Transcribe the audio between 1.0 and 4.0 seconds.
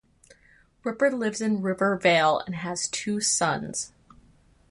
lives in Rivervale and has two sons.